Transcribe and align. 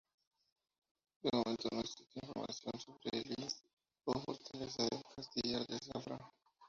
De 1.21 1.29
momento 1.31 1.67
no 1.71 1.81
existe 1.81 2.19
información 2.23 2.73
sobre 2.79 3.19
el 3.19 3.33
Hisn 3.37 3.63
o 4.05 4.13
"Fortaleza" 4.19 4.81
del 4.89 5.03
Castellar 5.15 5.67
de 5.67 5.77
Zafra. 5.77 6.17